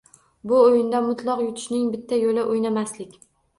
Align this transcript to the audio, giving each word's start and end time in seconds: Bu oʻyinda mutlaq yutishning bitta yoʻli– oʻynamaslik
Bu 0.51 0.55
oʻyinda 0.61 1.01
mutlaq 1.09 1.45
yutishning 1.45 1.85
bitta 1.99 2.21
yoʻli– 2.25 2.47
oʻynamaslik 2.57 3.17